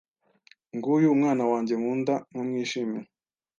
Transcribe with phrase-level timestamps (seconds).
[0.75, 3.07] Nguyu Umwana wanjye nkunda nkamwishimira»